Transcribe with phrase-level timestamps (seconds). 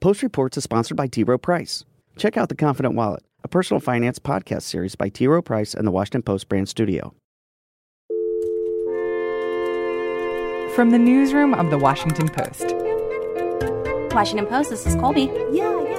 [0.00, 1.24] Post Reports is sponsored by T.
[1.24, 1.84] Rowe Price.
[2.16, 5.26] Check out The Confident Wallet, a personal finance podcast series by T.
[5.26, 7.12] Rowe Price and the Washington Post brand studio.
[10.76, 12.76] From the newsroom of the Washington Post.
[14.14, 15.32] Washington Post, this is Colby.
[15.50, 15.98] Yeah, yeah.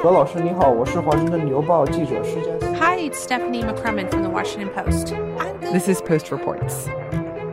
[2.77, 5.07] Hi, it's Stephanie McCrummen from the Washington Post.
[5.73, 6.87] This is Post Reports.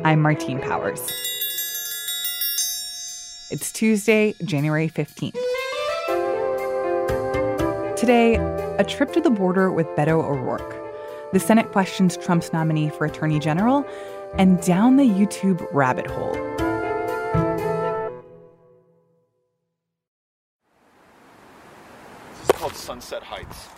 [0.05, 1.01] I'm Martine Powers.
[3.51, 5.37] It's Tuesday, January 15th.
[7.97, 8.35] Today,
[8.79, 10.77] a trip to the border with Beto O'Rourke.
[11.33, 13.87] The Senate questions Trump's nominee for Attorney General,
[14.37, 16.35] and down the YouTube rabbit hole.
[22.33, 23.69] This is called Sunset Heights.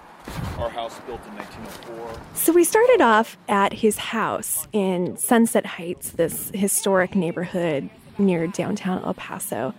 [0.59, 2.21] Our house built in 1904.
[2.35, 9.01] So we started off at his house in Sunset Heights, this historic neighborhood near downtown
[9.05, 9.75] El Paso.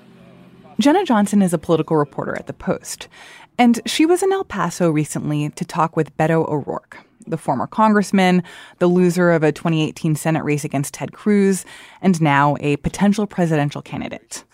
[0.79, 3.09] Jenna Johnson is a political reporter at The Post,
[3.59, 8.41] and she was in El Paso recently to talk with Beto O'Rourke, the former congressman,
[8.79, 11.65] the loser of a 2018 Senate race against Ted Cruz,
[12.01, 14.45] and now a potential presidential candidate.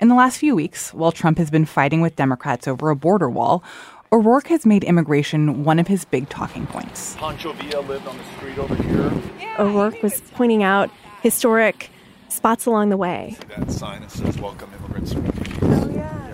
[0.00, 3.28] In the last few weeks, while Trump has been fighting with Democrats over a border
[3.28, 3.64] wall,
[4.12, 7.16] O'Rourke has made immigration one of his big talking points.
[7.16, 9.12] Pancho Villa lived on the street over here.
[9.58, 10.90] O'Rourke was pointing out
[11.22, 11.90] historic
[12.28, 13.36] spots along the way.
[13.38, 15.14] See that sign that says "Welcome Immigrants."
[15.62, 16.29] Oh,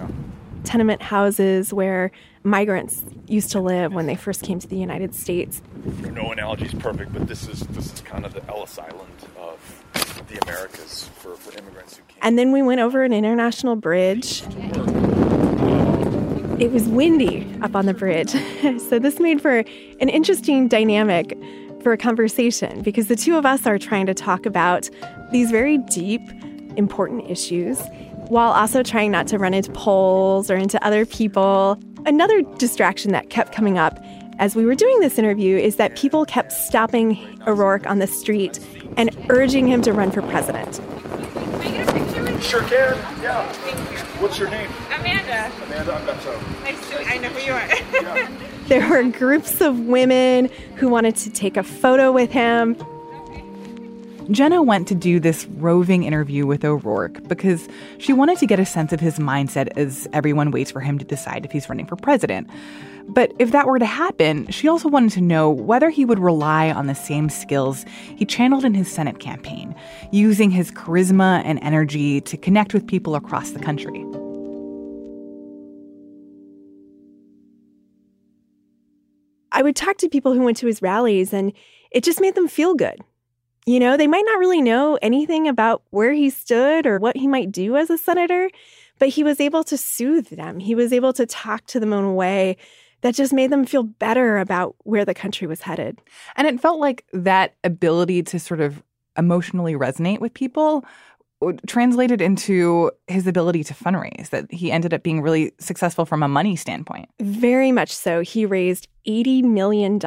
[0.67, 2.11] Tenement houses where
[2.43, 5.63] migrants used to live when they first came to the United States.
[6.13, 10.27] No analogy is perfect, but this is this is kind of the Ellis Island of
[10.29, 12.19] the Americas for, for immigrants who came.
[12.21, 14.43] And then we went over an international bridge.
[16.59, 18.31] It was windy up on the bridge.
[18.89, 21.39] so this made for an interesting dynamic
[21.83, 24.91] for a conversation because the two of us are trying to talk about
[25.31, 26.23] these very deep,
[26.77, 27.81] important issues
[28.29, 31.79] while also trying not to run into poles or into other people.
[32.05, 33.99] Another distraction that kept coming up
[34.39, 38.61] as we were doing this interview is that people kept stopping O'Rourke on the street
[38.97, 40.81] and urging him to run for president.
[42.43, 42.97] Sure can.
[43.23, 43.47] Yeah.
[44.21, 44.71] What's your name?
[44.99, 45.51] Amanda.
[45.67, 45.95] Amanda.
[45.95, 46.63] I'm Beto.
[46.63, 47.67] Nice to I know who you are.
[48.03, 48.31] yeah.
[48.69, 52.77] There were groups of women who wanted to take a photo with him.
[54.31, 58.67] Jenna went to do this roving interview with O'Rourke because she wanted to get a
[58.67, 61.95] sense of his mindset as everyone waits for him to decide if he's running for
[61.95, 62.51] president.
[63.09, 66.73] But if that were to happen, she also wanted to know whether he would rely
[66.73, 67.85] on the same skills
[68.17, 69.77] he channeled in his Senate campaign,
[70.11, 74.05] using his charisma and energy to connect with people across the country.
[79.53, 81.53] I would talk to people who went to his rallies and
[81.93, 83.01] it just made them feel good.
[83.67, 87.27] You know, they might not really know anything about where he stood or what he
[87.27, 88.49] might do as a senator,
[89.01, 90.61] but he was able to soothe them.
[90.61, 92.57] He was able to talk to them in a way
[93.01, 96.01] that just made them feel better about where the country was headed.
[96.37, 98.85] And it felt like that ability to sort of
[99.19, 100.85] emotionally resonate with people
[101.67, 106.29] translated into his ability to fundraise, that he ended up being really successful from a
[106.29, 107.09] money standpoint.
[107.21, 108.21] Very much so.
[108.21, 110.01] He raised $80 million,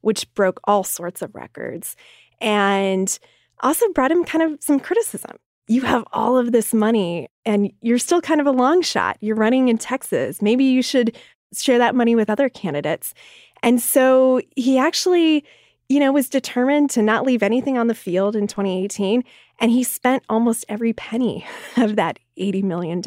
[0.00, 1.94] which broke all sorts of records,
[2.40, 3.18] and
[3.60, 5.36] also brought him kind of some criticism.
[5.66, 9.18] You have all of this money and you're still kind of a long shot.
[9.20, 10.40] You're running in Texas.
[10.40, 11.16] Maybe you should
[11.54, 13.14] share that money with other candidates.
[13.62, 15.44] And so he actually,
[15.88, 19.24] you know, was determined to not leave anything on the field in 2018.
[19.58, 21.46] And he spent almost every penny
[21.76, 23.02] of that $80 million.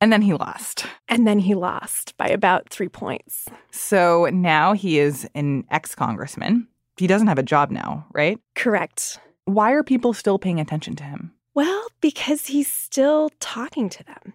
[0.00, 0.86] And then he lost.
[1.08, 3.46] And then he lost by about three points.
[3.70, 6.68] So now he is an ex congressman.
[6.98, 8.38] He doesn't have a job now, right?
[8.54, 9.20] Correct.
[9.44, 11.32] Why are people still paying attention to him?
[11.54, 14.34] Well, because he's still talking to them.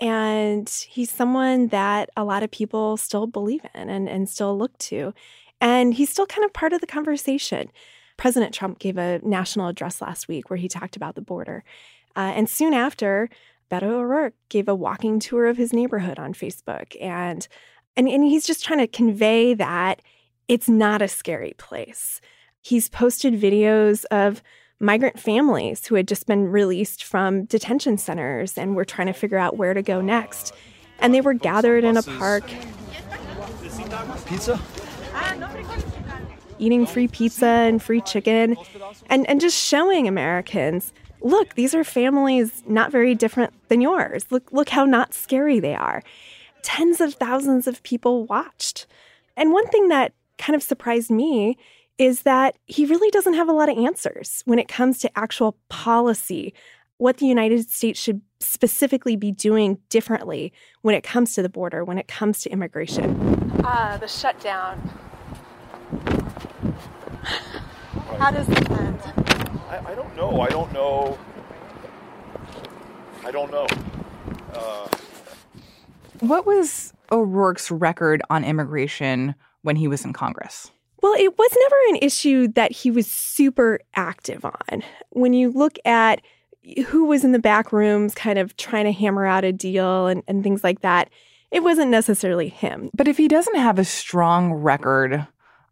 [0.00, 4.76] And he's someone that a lot of people still believe in and, and still look
[4.78, 5.12] to.
[5.60, 7.70] And he's still kind of part of the conversation.
[8.16, 11.64] President Trump gave a national address last week where he talked about the border.
[12.16, 13.28] Uh, and soon after,
[13.70, 16.96] Beto O'Rourke gave a walking tour of his neighborhood on Facebook.
[17.00, 17.46] And,
[17.96, 20.00] and, and he's just trying to convey that
[20.50, 22.20] it's not a scary place.
[22.60, 24.42] He's posted videos of
[24.80, 29.38] migrant families who had just been released from detention centers and were trying to figure
[29.38, 30.52] out where to go next.
[30.98, 32.42] And they were gathered in a park.
[34.26, 34.58] Pizza?
[36.58, 38.56] Eating free pizza and free chicken,
[39.08, 40.92] and, and just showing Americans
[41.22, 44.26] look, these are families not very different than yours.
[44.30, 46.02] Look, look how not scary they are.
[46.62, 48.86] Tens of thousands of people watched.
[49.36, 51.56] And one thing that kind of surprised me
[51.98, 55.56] is that he really doesn't have a lot of answers when it comes to actual
[55.68, 56.54] policy,
[56.96, 61.84] what the United States should specifically be doing differently when it comes to the border,
[61.84, 63.10] when it comes to immigration?
[63.62, 64.78] Uh, the shutdown.
[68.18, 68.98] How does this end?
[69.68, 70.40] I, I don't know.
[70.40, 71.18] I don't know.
[73.24, 73.66] I don't know.
[74.54, 74.88] Uh,
[76.20, 80.70] What was O'Rourke's record on immigration when he was in Congress?
[81.02, 84.82] Well, it was never an issue that he was super active on.
[85.10, 86.20] When you look at
[86.86, 90.22] who was in the back rooms kind of trying to hammer out a deal and,
[90.28, 91.08] and things like that,
[91.50, 92.90] it wasn't necessarily him.
[92.94, 95.26] But if he doesn't have a strong record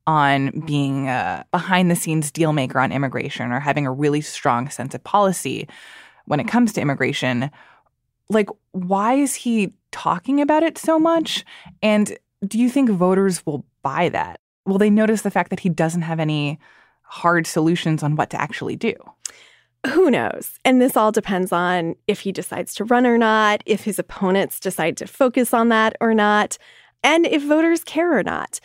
[0.07, 4.71] on being a behind the scenes deal maker on immigration or having a really strong
[4.71, 5.69] sense of policy
[6.25, 7.51] when it comes to immigration,
[8.31, 11.45] like why is he talking about it so much?
[11.83, 14.41] And do you think voters will buy that?
[14.67, 16.59] Will they notice the fact that he doesn't have any
[17.03, 18.95] hard solutions on what to actually do?
[19.87, 20.59] Who knows?
[20.65, 24.61] And this all depends on if he decides to run or not, if his opponents
[24.61, 26.59] decide to focus on that or not,
[27.03, 28.61] and if voters care or not.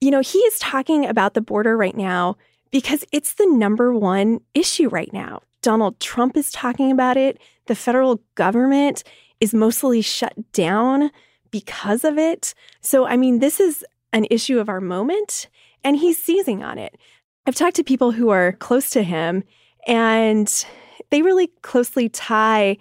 [0.00, 2.36] You know, he is talking about the border right now
[2.70, 5.40] because it's the number one issue right now.
[5.62, 7.38] Donald Trump is talking about it.
[7.66, 9.02] The federal government
[9.40, 11.10] is mostly shut down
[11.50, 12.54] because of it.
[12.80, 13.84] So, I mean, this is
[14.18, 15.48] an issue of our moment,
[15.82, 16.98] and he's seizing on it.
[17.46, 19.44] I've talked to people who are close to him,
[19.86, 20.64] and
[21.10, 22.76] they really closely tie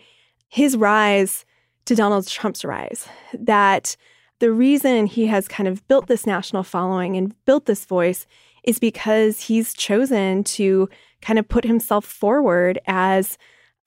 [0.49, 1.45] his rise
[1.85, 3.07] to Donald Trump's rise.
[3.33, 3.95] That
[4.39, 8.27] the reason he has kind of built this national following and built this voice
[8.63, 10.89] is because he's chosen to
[11.21, 13.37] kind of put himself forward as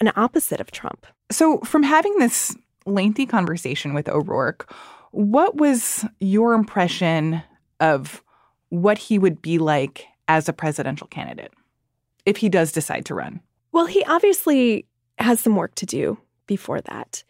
[0.01, 1.07] an opposite of Trump.
[1.31, 2.57] So, from having this
[2.87, 4.73] lengthy conversation with O'Rourke,
[5.11, 7.43] what was your impression
[7.81, 8.23] of
[8.69, 11.53] what he would be like as a presidential candidate
[12.25, 13.41] if he does decide to run?
[13.73, 14.87] Well, he obviously
[15.19, 17.23] has some work to do before that.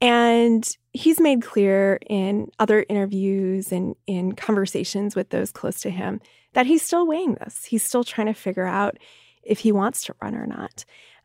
[0.00, 6.20] And he's made clear in other interviews and in conversations with those close to him
[6.52, 7.64] that he's still weighing this.
[7.64, 8.98] He's still trying to figure out
[9.42, 10.84] if he wants to run or not.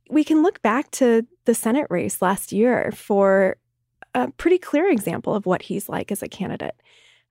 [0.10, 3.58] We can look back to the Senate race last year for
[4.14, 6.76] a pretty clear example of what he's like as a candidate.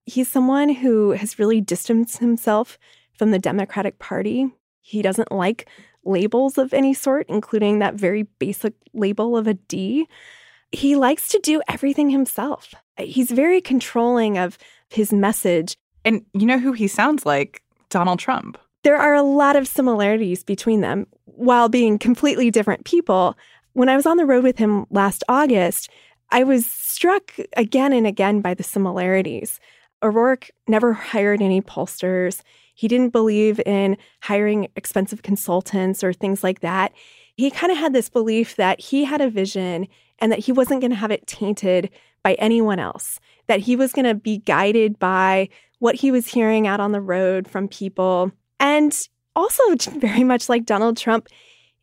[0.06, 2.78] He's someone who has really distanced himself
[3.16, 4.50] from the Democratic Party.
[4.80, 5.68] He doesn't like
[6.04, 10.08] labels of any sort, including that very basic label of a D.
[10.72, 12.74] He likes to do everything himself.
[12.98, 14.58] He's very controlling of
[14.88, 15.76] his message.
[16.04, 17.62] And you know who he sounds like?
[17.90, 18.58] Donald Trump.
[18.82, 23.36] There are a lot of similarities between them while being completely different people.
[23.74, 25.88] When I was on the road with him last August,
[26.32, 29.60] I was struck again and again by the similarities.
[30.02, 32.40] O'Rourke never hired any pollsters.
[32.74, 36.92] He didn't believe in hiring expensive consultants or things like that.
[37.36, 39.86] He kind of had this belief that he had a vision
[40.20, 41.90] and that he wasn't going to have it tainted
[42.22, 45.50] by anyone else, that he was going to be guided by
[45.80, 48.32] what he was hearing out on the road from people.
[48.58, 48.96] And
[49.36, 49.62] also,
[49.98, 51.28] very much like Donald Trump,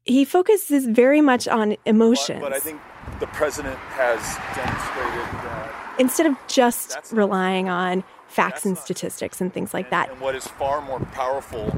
[0.05, 2.39] he focuses very much on emotions.
[2.39, 2.81] But, but I think
[3.19, 4.19] the president has
[4.55, 10.09] demonstrated that instead of just relying on facts and statistics and things like and, that.
[10.11, 11.75] And what is far more powerful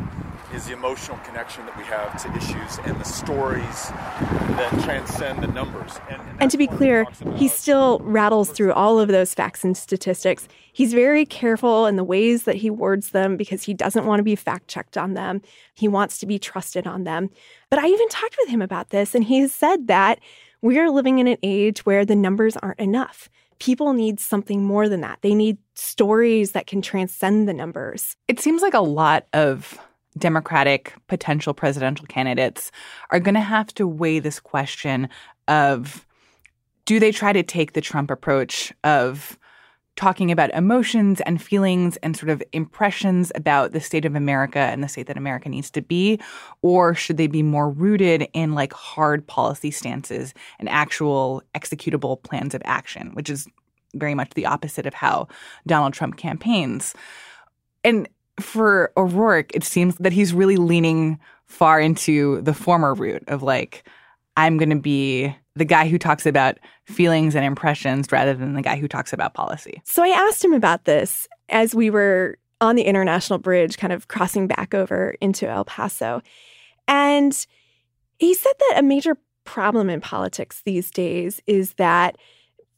[0.54, 3.88] is the emotional connection that we have to issues and the stories
[4.58, 6.00] that transcend the numbers.
[6.10, 7.06] And, and, And to be clear,
[7.36, 10.50] he still rattles through all of those facts and statistics.
[10.74, 14.24] He's very careful in the ways that he words them because he doesn't want to
[14.24, 15.42] be fact checked on them.
[15.74, 17.30] He wants to be trusted on them.
[17.70, 20.20] But I even talked with him about this, and he said that
[20.62, 23.30] we are living in an age where the numbers aren't enough.
[23.60, 25.20] People need something more than that.
[25.22, 28.16] They need stories that can transcend the numbers.
[28.28, 29.80] It seems like a lot of
[30.18, 32.72] Democratic potential presidential candidates
[33.12, 35.08] are going to have to weigh this question
[35.48, 36.06] of
[36.86, 39.40] do they try to take the Trump approach of
[40.02, 44.84] talking about emotions and feelings and sort of impressions about the state of America and
[44.84, 46.20] the state that America needs to be?
[46.64, 52.56] Or should they be more rooted in like hard policy stances and actual executable plans
[52.56, 53.48] of action, which is
[53.94, 55.28] very much the opposite of how
[55.68, 56.96] Donald Trump campaigns?
[57.84, 63.44] And for O'Rourke, it seems that he's really leaning far into the former route of
[63.44, 63.84] like,
[64.38, 68.62] I'm going to be the guy who talks about feelings and impressions rather than the
[68.62, 69.82] guy who talks about policy.
[69.86, 74.08] So I asked him about this as we were on the international bridge, kind of
[74.08, 76.22] crossing back over into El Paso.
[76.88, 77.46] And
[78.20, 82.18] he said that a major problem in politics these days is that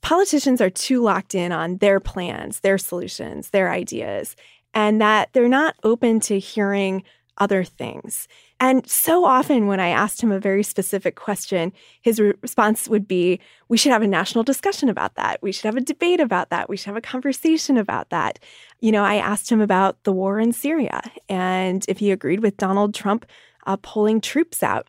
[0.01, 4.36] politicians are too locked in on their plans, their solutions, their ideas,
[4.74, 7.03] and that they're not open to hearing
[7.38, 8.28] other things.
[8.60, 13.08] And so often, when I asked him a very specific question, his re- response would
[13.08, 15.42] be, We should have a national discussion about that.
[15.42, 16.70] We should have a debate about that.
[16.70, 18.40] We should have a conversation about that.
[18.80, 22.58] You know, I asked him about the war in Syria and if he agreed with
[22.58, 23.25] Donald Trump
[23.66, 24.88] uh, pulling troops out.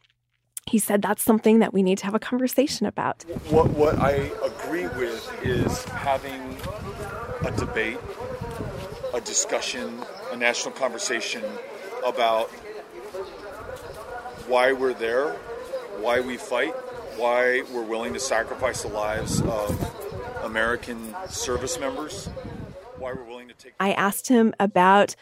[0.66, 3.22] He said that's something that we need to have a conversation about.
[3.50, 6.56] What, what I agree with is having
[7.42, 7.98] a debate,
[9.12, 10.00] a discussion,
[10.32, 11.42] a national conversation
[12.04, 12.50] about
[14.46, 15.32] why we're there,
[16.00, 16.74] why we fight,
[17.16, 22.26] why we're willing to sacrifice the lives of American service members,
[22.98, 23.72] why we're willing to take.
[23.80, 25.16] I asked him about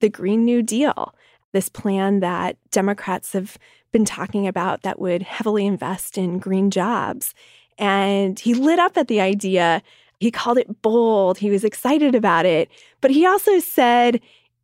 [0.00, 1.14] the Green New Deal,
[1.52, 3.58] this plan that Democrats have
[3.90, 7.34] been talking about that would heavily invest in green jobs.
[7.78, 9.82] And he lit up at the idea.
[10.20, 11.38] He called it bold.
[11.38, 12.68] He was excited about it.
[13.00, 14.20] But he also said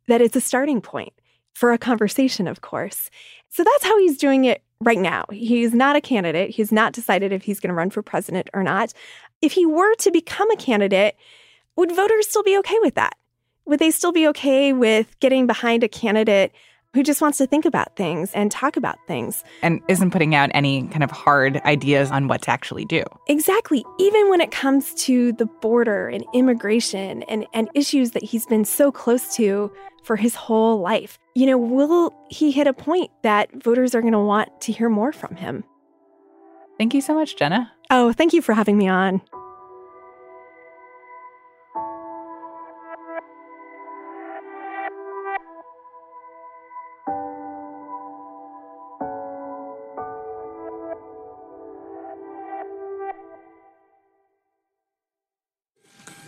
[0.07, 1.13] that it's a starting point
[1.55, 3.09] for a conversation, of course.
[3.49, 5.25] So that's how he's doing it right now.
[5.31, 6.51] He's not a candidate.
[6.51, 8.93] He's not decided if he's going to run for president or not.
[9.41, 11.15] If he were to become a candidate,
[11.77, 13.15] would voters still be okay with that?
[13.65, 16.51] Would they still be okay with getting behind a candidate
[16.95, 19.43] who just wants to think about things and talk about things.
[19.61, 23.03] And isn't putting out any kind of hard ideas on what to actually do.
[23.27, 23.83] Exactly.
[23.99, 28.63] Even when it comes to the border and immigration and, and issues that he's been
[28.63, 29.69] so close to
[30.05, 34.13] for his whole life, you know, will he hit a point that voters are going
[34.13, 35.65] to want to hear more from him?
[36.77, 37.73] Thank you so much, Jenna.
[37.89, 39.21] Oh, thank you for having me on.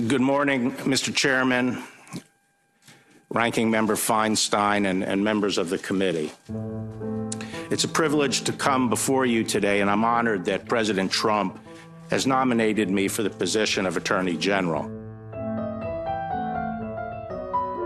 [0.06, 1.14] Good morning, Mr.
[1.14, 1.82] Chairman,
[3.32, 6.32] Ranking Member Feinstein, and, and, members of the committee.
[7.72, 11.60] It's a privilege to come before you today, and I'm honored that President Trump
[12.12, 14.84] has nominated me for the position of Attorney General.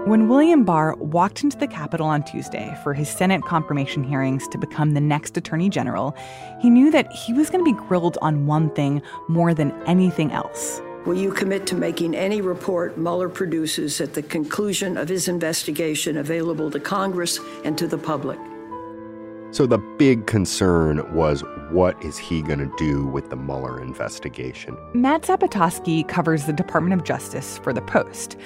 [0.06, 4.58] When William Barr walked into the Capitol on Tuesday for his Senate confirmation hearings to
[4.58, 6.14] become the next Attorney General,
[6.60, 10.34] he knew that he was going to be grilled on one thing more than anything
[10.34, 15.28] else Will you commit to making any report Mueller produces at the conclusion of his
[15.28, 18.38] investigation available to Congress and to the public?
[19.52, 24.78] So the big concern was what is he going to do with the Mueller investigation?
[24.94, 28.38] Matt Zapotosky covers the Department of Justice for The Post,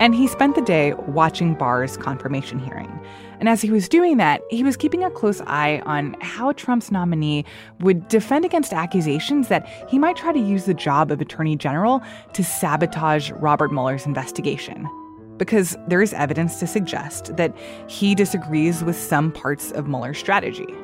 [0.00, 2.98] and he spent the day watching Barr's confirmation hearing.
[3.40, 6.90] And as he was doing that, he was keeping a close eye on how Trump's
[6.90, 7.44] nominee
[7.80, 12.02] would defend against accusations that he might try to use the job of Attorney General
[12.32, 14.88] to sabotage Robert Mueller's investigation.
[15.44, 17.54] Because there is evidence to suggest that
[17.86, 20.74] he disagrees with some parts of Mueller's strategy.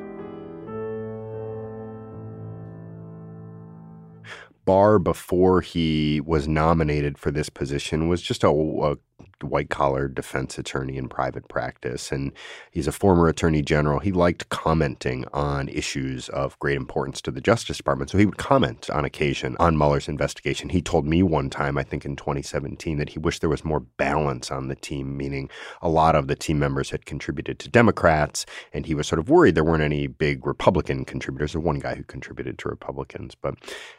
[4.63, 8.97] Barr, before he was nominated for this position, was just a, a
[9.41, 12.11] white collar defense attorney in private practice.
[12.11, 12.31] And
[12.71, 13.99] he's a former attorney general.
[13.99, 18.11] He liked commenting on issues of great importance to the Justice Department.
[18.11, 20.69] So he would comment on occasion on Mueller's investigation.
[20.69, 23.79] He told me one time, I think in 2017, that he wished there was more
[23.79, 25.49] balance on the team, meaning
[25.81, 28.45] a lot of the team members had contributed to Democrats.
[28.73, 31.53] And he was sort of worried there weren't any big Republican contributors.
[31.53, 33.35] There's one guy who contributed to Republicans.
[33.35, 33.55] But,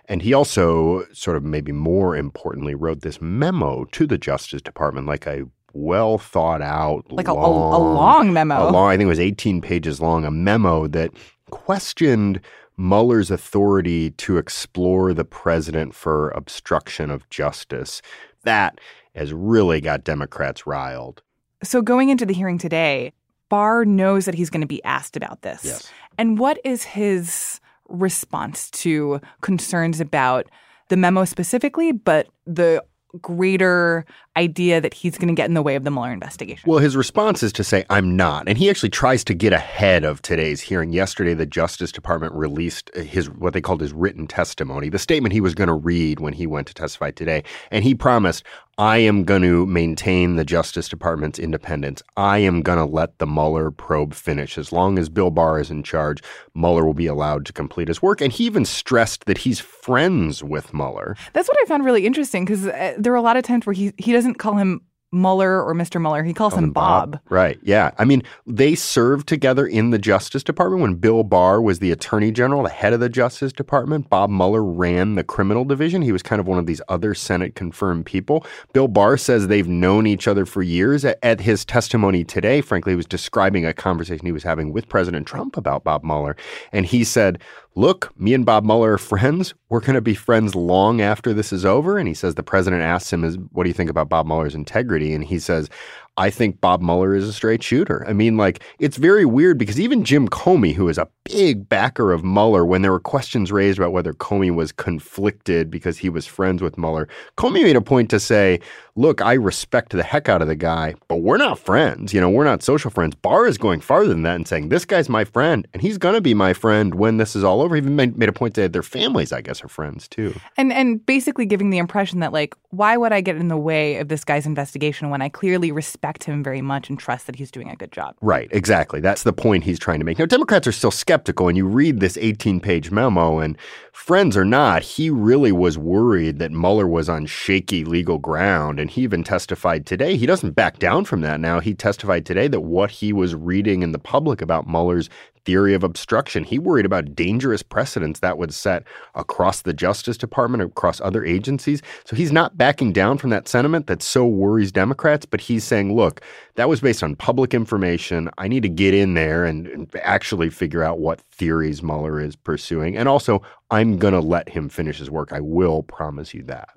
[0.07, 5.07] and he also, sort of maybe more importantly, wrote this memo to the Justice Department,
[5.13, 8.69] like a well thought out, like long, a, a, long memo.
[8.69, 11.11] A long, I think it was 18 pages long, a memo that
[11.51, 12.41] questioned
[12.79, 18.01] Mueller's authority to explore the president for obstruction of justice.
[18.45, 18.81] That
[19.15, 21.23] has really got Democrats riled.
[21.63, 23.13] So going into the hearing today,
[23.51, 25.63] Barr knows that he's going to be asked about this.
[25.63, 25.93] Yes.
[26.17, 30.47] And what is his response to concerns about
[30.89, 32.83] the memo specifically, but the
[33.21, 34.05] greater
[34.37, 36.69] idea that he's going to get in the way of the Mueller investigation?
[36.69, 38.49] Well, his response is to say, I'm not.
[38.49, 40.93] And he actually tries to get ahead of today's hearing.
[40.93, 45.33] Yesterday, the Justice Department released uh, his what they called his written testimony, the statement
[45.33, 47.45] he was going to read when he went to testify today.
[47.71, 48.45] And he promised,
[48.79, 52.03] I am going to maintain the Justice Department's independence.
[52.17, 54.57] I am going to let the Mueller probe finish.
[54.57, 56.23] As long as Bill Barr is in charge,
[56.55, 58.23] Mueller will be allowed to complete his work.
[58.23, 61.17] And he even stressed that he's friends with Mueller.
[61.35, 63.75] That's what I found really interesting because uh, there are a lot of times where
[63.75, 64.81] he, he doesn't call him
[65.13, 66.01] Mueller or Mr.
[66.01, 66.25] Mueller.
[66.25, 67.13] He calls oh, him Bob.
[67.13, 67.21] Bob.
[67.29, 67.59] Right.
[67.63, 67.91] Yeah.
[67.99, 72.33] I mean, they served together in the Justice Department when Bill Barr was the Attorney
[72.33, 74.09] General, the head of the Justice Department.
[74.09, 76.03] Bob Mueller ran the criminal division.
[76.03, 78.47] He was kind of one of these other Senate confirmed people.
[78.73, 81.05] Bill Barr says they've known each other for years.
[81.05, 85.27] At his testimony today, frankly, he was describing a conversation he was having with President
[85.27, 86.37] Trump about Bob Mueller.
[86.73, 87.39] And he said,
[87.75, 89.55] look, me and Bob Mueller are friends.
[89.69, 91.99] We're going to be friends long after this is over.
[91.99, 95.15] And he says the president asks him, what do you think about Bob Mueller's integrity?
[95.15, 95.71] And he says,
[96.19, 98.07] I think Bob Mueller is a straight shooter.
[98.07, 102.13] I mean, like, it's very weird because even Jim Comey, who is a big backer
[102.13, 106.27] of Mueller, when there were questions raised about whether Comey was conflicted because he was
[106.27, 108.61] friends with Mueller, Comey made a point to say,
[108.95, 112.13] look, I respect the heck out of the guy, but we're not friends.
[112.13, 113.15] You know, we're not social friends.
[113.15, 116.15] Barr is going farther than that and saying, this guy's my friend, and he's going
[116.15, 117.75] to be my friend when this is all over.
[117.75, 120.35] He even made, made a point that their families, I guess, are friends too.
[120.57, 123.97] And, and basically giving the impression that, like, why would I get in the way
[123.97, 127.51] of this guy's investigation when I clearly respect him very much and trust that he's
[127.51, 128.17] doing a good job?
[128.21, 129.01] Right, exactly.
[129.01, 130.19] That's the point he's trying to make.
[130.19, 133.57] Now, Democrats are still skeptical, and you read this 18 page memo, and
[133.93, 138.91] friends or not, he really was worried that Mueller was on shaky legal ground, and
[138.91, 140.17] he even testified today.
[140.17, 141.61] He doesn't back down from that now.
[141.61, 145.09] He testified today that what he was reading in the public about Mueller's
[145.45, 148.85] theory of obstruction, he worried about dangerous precedents that would set
[149.15, 151.81] across the Justice Department, across other agencies.
[152.05, 155.95] So he's not backing down from that sentiment that so worries Democrats, but he's saying,
[155.95, 156.21] look,
[156.57, 158.29] that was based on public information.
[158.39, 162.37] I need to get in there and, and actually figure out what theories Mueller is
[162.37, 162.97] pursuing.
[162.97, 165.33] And also, I'm going to let him finish his work.
[165.33, 166.69] I will promise you that.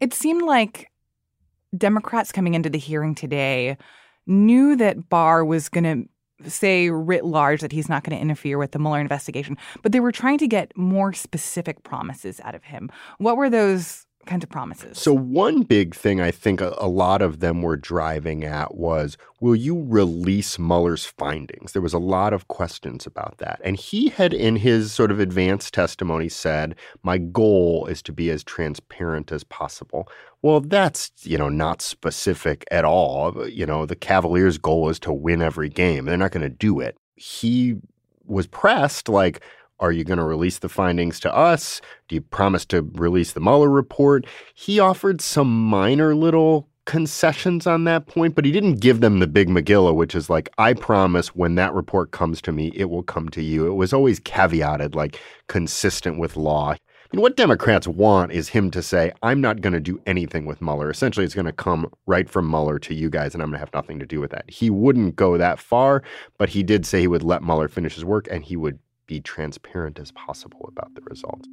[0.00, 0.91] It seemed like
[1.76, 3.76] Democrats coming into the hearing today
[4.26, 8.58] knew that Barr was going to say writ large that he's not going to interfere
[8.58, 12.64] with the Mueller investigation, but they were trying to get more specific promises out of
[12.64, 12.90] him.
[13.18, 14.98] What were those kinds of promises?
[14.98, 19.16] So, one big thing I think a, a, lot of them were driving at was
[19.40, 21.72] will you release Mueller's findings?
[21.72, 23.60] There was a lot of questions about that.
[23.64, 28.30] And he had, in his sort of advanced testimony, said, My goal is to be
[28.30, 30.08] as transparent as possible.
[30.42, 33.48] Well, that's, you know, not specific at all.
[33.48, 36.04] You know, the Cavaliers' goal is to win every game.
[36.04, 36.96] They're not going to do it.
[37.16, 37.76] He
[38.26, 39.42] was pressed like,
[39.82, 41.80] are you going to release the findings to us?
[42.08, 44.26] Do you promise to release the Mueller report?
[44.54, 49.26] He offered some minor little concessions on that point, but he didn't give them the
[49.26, 53.02] big Megillah, which is like, I promise when that report comes to me, it will
[53.02, 53.66] come to you.
[53.66, 56.76] It was always caveated, like consistent with law.
[57.10, 60.62] And what Democrats want is him to say, I'm not going to do anything with
[60.62, 60.90] Mueller.
[60.90, 63.66] Essentially, it's going to come right from Mueller to you guys, and I'm going to
[63.66, 64.48] have nothing to do with that.
[64.48, 66.02] He wouldn't go that far,
[66.38, 69.20] but he did say he would let Mueller finish his work and he would be
[69.20, 71.48] transparent as possible about the results.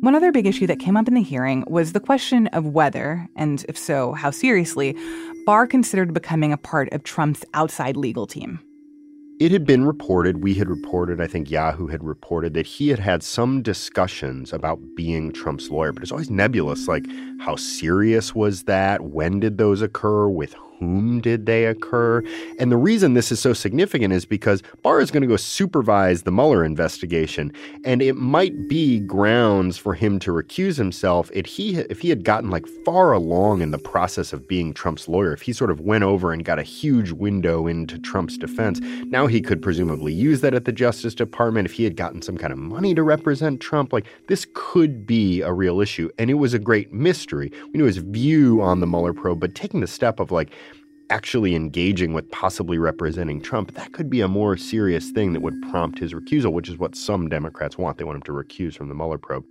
[0.00, 3.28] One other big issue that came up in the hearing was the question of whether,
[3.34, 4.96] and if so, how seriously,
[5.44, 8.60] Barr considered becoming a part of Trump's outside legal team.
[9.40, 12.98] It had been reported, we had reported, I think Yahoo had reported, that he had
[12.98, 16.88] had some discussions about being Trump's lawyer, but it's always nebulous.
[16.88, 17.06] Like,
[17.40, 19.00] how serious was that?
[19.00, 20.28] When did those occur?
[20.28, 22.22] With whom did they occur?
[22.58, 26.22] And the reason this is so significant is because Barr is going to go supervise
[26.22, 27.52] the Mueller investigation,
[27.84, 32.24] and it might be grounds for him to recuse himself if he if he had
[32.24, 35.32] gotten like far along in the process of being Trump's lawyer.
[35.32, 39.26] If he sort of went over and got a huge window into Trump's defense, now
[39.26, 41.66] he could presumably use that at the Justice Department.
[41.66, 45.42] If he had gotten some kind of money to represent Trump, like this could be
[45.42, 47.50] a real issue, and it was a great mystery.
[47.72, 50.52] We knew his view on the Mueller probe, but taking the step of like
[51.10, 55.60] actually engaging with possibly representing Trump, that could be a more serious thing that would
[55.70, 57.98] prompt his recusal, which is what some Democrats want.
[57.98, 59.44] They want him to recuse from the Mueller probe.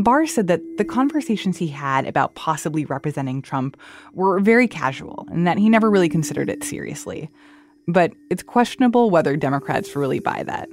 [0.00, 3.76] Barr said that the conversations he had about possibly representing Trump
[4.12, 7.28] were very casual and that he never really considered it seriously.
[7.88, 10.68] But it's questionable whether Democrats really buy that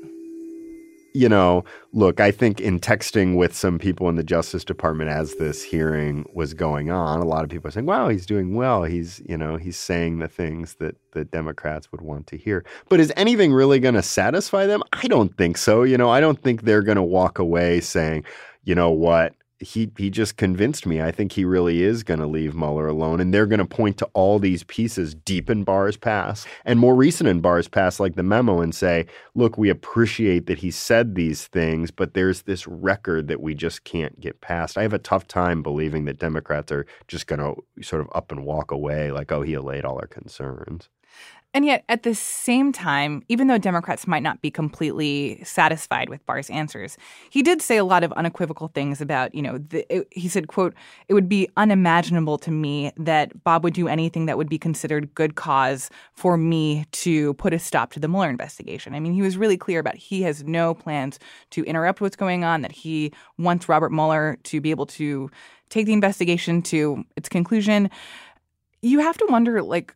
[1.16, 5.36] you know, look, I think in texting with some people in the Justice Department as
[5.36, 8.84] this hearing was going on, a lot of people are saying, wow, he's doing well.
[8.84, 12.66] He's, you know, he's saying the things that the Democrats would want to hear.
[12.90, 14.84] But is anything really going to satisfy them?
[14.92, 15.84] I don't think so.
[15.84, 18.26] You know, I don't think they're going to walk away saying,
[18.66, 21.02] you know what, he he just convinced me.
[21.02, 23.98] I think he really is going to leave Mueller alone, and they're going to point
[23.98, 28.16] to all these pieces deep in Barr's past and more recent in Barr's past, like
[28.16, 32.68] the memo, and say, "Look, we appreciate that he said these things, but there's this
[32.68, 36.72] record that we just can't get past." I have a tough time believing that Democrats
[36.72, 39.98] are just going to sort of up and walk away, like, "Oh, he allayed all
[40.00, 40.90] our concerns."
[41.54, 46.26] And yet, at the same time, even though Democrats might not be completely satisfied with
[46.26, 46.98] Barr's answers,
[47.30, 50.50] he did say a lot of unequivocal things about, you know, the, it, he said,
[50.50, 50.74] quote,
[51.08, 55.16] it would be unimaginable to me that Bob would do anything that would be considered
[55.16, 58.94] good cause for me to put a stop to the Mueller investigation.
[58.94, 61.20] I mean, he was really clear about he has no plans
[61.52, 65.32] to interrupt what's going on, that he wants Robert Mueller to be able to
[65.70, 67.90] take the investigation to its conclusion.
[68.82, 69.96] You have to wonder, like,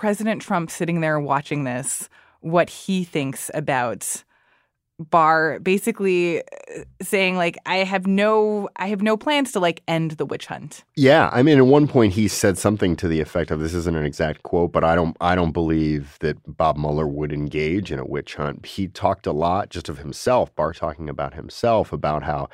[0.00, 2.08] President Trump sitting there watching this,
[2.40, 4.24] what he thinks about
[4.98, 10.12] Barr basically uh, saying like I have no I have no plans to like end
[10.12, 10.84] the witch hunt.
[10.96, 13.94] Yeah, I mean at one point he said something to the effect of this isn't
[13.94, 17.98] an exact quote, but I don't I don't believe that Bob Mueller would engage in
[17.98, 18.64] a witch hunt.
[18.64, 22.48] He talked a lot just of himself, Barr talking about himself about how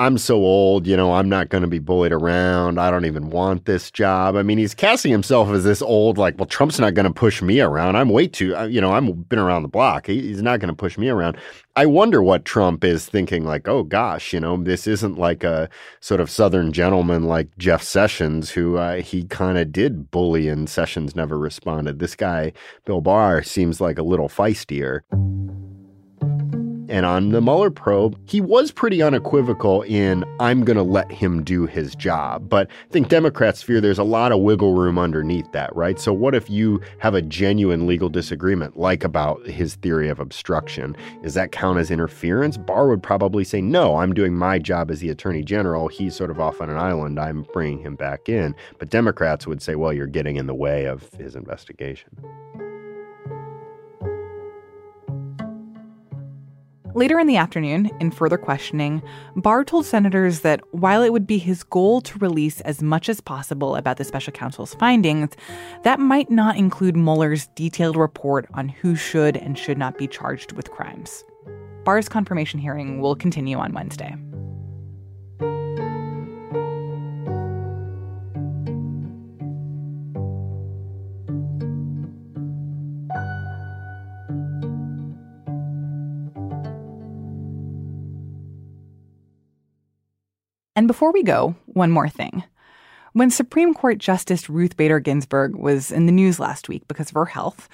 [0.00, 2.80] I'm so old, you know, I'm not going to be bullied around.
[2.80, 4.34] I don't even want this job.
[4.34, 7.42] I mean, he's casting himself as this old, like, well, Trump's not going to push
[7.42, 7.96] me around.
[7.96, 10.06] I'm way too, uh, you know, I've been around the block.
[10.06, 11.36] he's not going to push me around.
[11.76, 15.68] I wonder what Trump is thinking, like, oh gosh, you know, this isn't like a
[16.00, 20.66] sort of Southern gentleman like Jeff Sessions, who uh, he kind of did bully and
[20.66, 21.98] Sessions never responded.
[21.98, 22.54] This guy,
[22.86, 25.02] Bill Barr, seems like a little feistier.
[26.90, 31.44] And on the Mueller probe, he was pretty unequivocal in, I'm going to let him
[31.44, 32.48] do his job.
[32.48, 36.00] But I think Democrats fear there's a lot of wiggle room underneath that, right?
[36.00, 40.96] So, what if you have a genuine legal disagreement, like about his theory of obstruction?
[41.22, 42.56] Does that count as interference?
[42.56, 45.86] Barr would probably say, no, I'm doing my job as the attorney general.
[45.86, 47.20] He's sort of off on an island.
[47.20, 48.52] I'm bringing him back in.
[48.80, 52.10] But Democrats would say, well, you're getting in the way of his investigation.
[56.94, 59.00] Later in the afternoon, in further questioning,
[59.36, 63.20] Barr told senators that while it would be his goal to release as much as
[63.20, 65.30] possible about the special counsel's findings,
[65.84, 70.52] that might not include Mueller's detailed report on who should and should not be charged
[70.52, 71.24] with crimes.
[71.84, 74.16] Barr's confirmation hearing will continue on Wednesday.
[90.80, 92.42] And before we go, one more thing.
[93.12, 97.16] When Supreme Court Justice Ruth Bader Ginsburg was in the news last week because of
[97.16, 97.68] her health,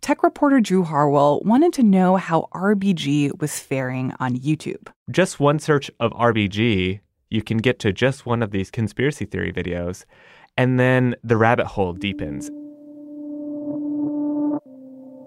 [0.00, 4.86] tech reporter Drew Harwell wanted to know how RBG was faring on YouTube.
[5.10, 9.52] Just one search of RBG, you can get to just one of these conspiracy theory
[9.52, 10.04] videos,
[10.56, 12.48] and then the rabbit hole deepens.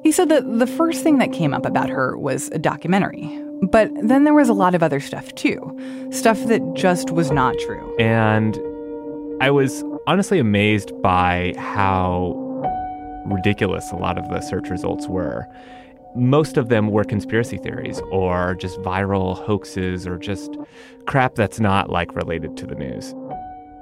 [0.03, 3.91] He said that the first thing that came up about her was a documentary, but
[4.01, 5.77] then there was a lot of other stuff too.
[6.11, 7.95] Stuff that just was not true.
[7.97, 8.59] And
[9.41, 12.41] I was honestly amazed by how
[13.25, 15.47] ridiculous a lot of the search results were.
[16.15, 20.57] Most of them were conspiracy theories or just viral hoaxes or just
[21.05, 23.13] crap that's not like related to the news.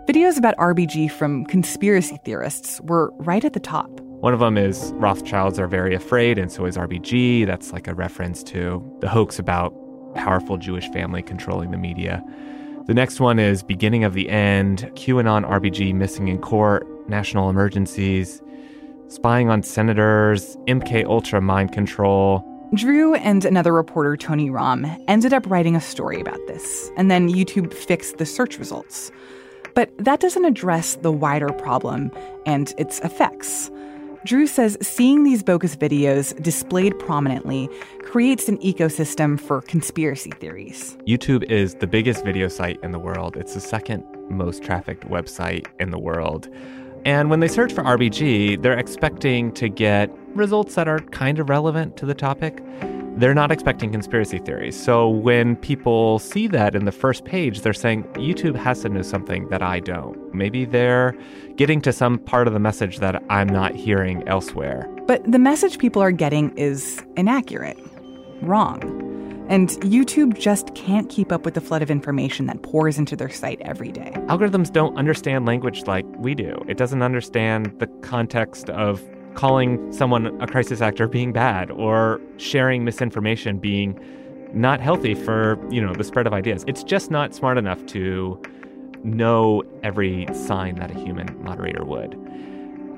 [0.08, 3.90] Videos about RBG from conspiracy theorists were right at the top.
[4.24, 7.46] One of them is Rothschilds are very afraid, and so is RBG.
[7.46, 9.74] That's like a reference to the hoax about
[10.16, 12.24] powerful Jewish family controlling the media.
[12.86, 18.42] The next one is Beginning of the End, QAnon RBG missing in court, national emergencies,
[19.10, 22.46] spying on senators, MK Ultra mind control.
[22.74, 27.28] Drew and another reporter, Tony Romm, ended up writing a story about this, and then
[27.28, 29.12] YouTube fixed the search results.
[29.76, 32.10] But that doesn't address the wider problem
[32.46, 33.70] and its effects.
[34.26, 37.70] Drew says seeing these bogus videos displayed prominently
[38.04, 40.98] creates an ecosystem for conspiracy theories.
[41.06, 43.36] YouTube is the biggest video site in the world.
[43.36, 46.48] It's the second most trafficked website in the world.
[47.04, 51.50] And when they search for RBG, they're expecting to get results that are kind of
[51.50, 52.64] relevant to the topic
[53.18, 54.82] they're not expecting conspiracy theories.
[54.82, 59.04] So when people see that in the first page, they're saying YouTube has to know
[59.04, 60.34] something that I don't.
[60.34, 61.16] Maybe they're
[61.56, 64.90] getting to some part of the message that I'm not hearing elsewhere.
[65.06, 67.78] But the message people are getting is inaccurate,
[68.42, 69.02] wrong.
[69.50, 73.30] And YouTube just can't keep up with the flood of information that pours into their
[73.30, 74.14] site every day.
[74.28, 76.64] Algorithms don't understand language like we do.
[76.68, 79.04] It doesn't understand the context of
[79.36, 84.00] calling someone a crisis actor being bad or sharing misinformation being
[84.54, 86.64] not healthy for, you know, the spread of ideas.
[86.68, 88.42] It's just not smart enough to
[89.04, 92.12] know every sign that a human moderator would.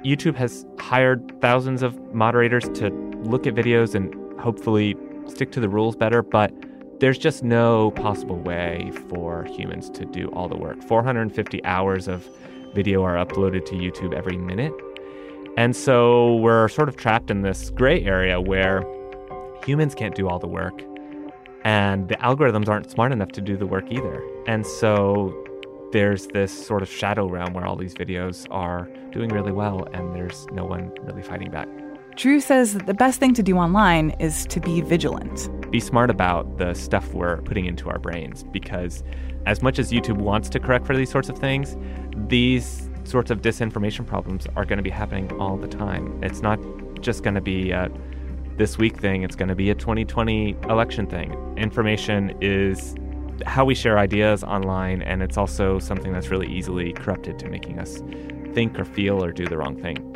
[0.03, 2.89] YouTube has hired thousands of moderators to
[3.23, 4.95] look at videos and hopefully
[5.27, 6.53] stick to the rules better, but
[6.99, 10.81] there's just no possible way for humans to do all the work.
[10.83, 12.29] 450 hours of
[12.73, 14.73] video are uploaded to YouTube every minute
[15.57, 18.83] And so we're sort of trapped in this gray area where
[19.65, 20.83] humans can't do all the work
[21.63, 24.23] and the algorithms aren't smart enough to do the work either.
[24.47, 25.33] And so
[25.91, 30.13] there's this sort of shadow realm where all these videos are doing really well and
[30.13, 31.67] there's no one really fighting back.
[32.15, 35.49] Drew says that the best thing to do online is to be vigilant.
[35.71, 39.03] Be smart about the stuff we're putting into our brains because,
[39.45, 41.75] as much as YouTube wants to correct for these sorts of things,
[42.27, 46.21] these sorts of disinformation problems are going to be happening all the time.
[46.23, 46.59] It's not
[46.99, 47.89] just going to be a
[48.57, 51.33] this week thing, it's going to be a 2020 election thing.
[51.57, 52.95] Information is
[53.45, 57.79] how we share ideas online, and it's also something that's really easily corrupted to making
[57.79, 58.01] us
[58.53, 60.14] think or feel or do the wrong thing.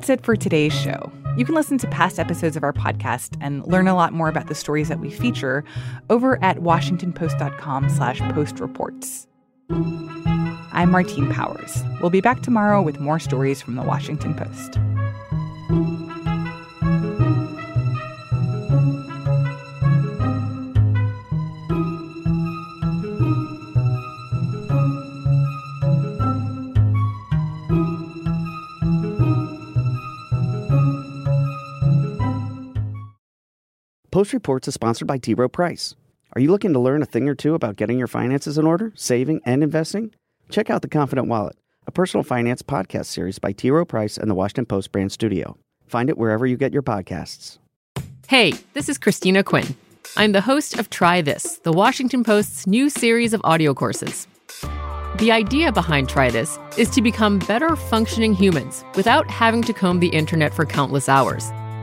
[0.00, 1.12] That's it for today's show.
[1.36, 4.46] You can listen to past episodes of our podcast and learn a lot more about
[4.46, 5.62] the stories that we feature
[6.08, 9.26] over at washingtonpost.com slash postreports.
[10.72, 11.82] I'm Martine Powers.
[12.00, 14.78] We'll be back tomorrow with more stories from the Washington Post.
[34.20, 35.32] Post Reports is sponsored by T.
[35.32, 35.94] Rowe Price.
[36.34, 38.92] Are you looking to learn a thing or two about getting your finances in order,
[38.94, 40.12] saving, and investing?
[40.50, 41.56] Check out The Confident Wallet,
[41.86, 43.70] a personal finance podcast series by T.
[43.70, 45.56] Rowe Price and the Washington Post brand studio.
[45.86, 47.56] Find it wherever you get your podcasts.
[48.28, 49.74] Hey, this is Christina Quinn.
[50.18, 54.28] I'm the host of Try This, the Washington Post's new series of audio courses.
[55.16, 59.98] The idea behind Try This is to become better functioning humans without having to comb
[59.98, 61.50] the internet for countless hours.